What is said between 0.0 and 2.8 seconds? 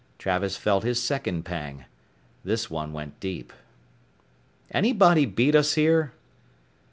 Travis felt his second pang. This